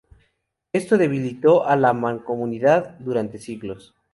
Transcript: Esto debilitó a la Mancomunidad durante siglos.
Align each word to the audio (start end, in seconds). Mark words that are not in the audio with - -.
Esto 0.73 0.97
debilitó 0.97 1.63
a 1.63 1.75
la 1.75 1.93
Mancomunidad 1.93 2.97
durante 2.97 3.37
siglos. 3.37 3.93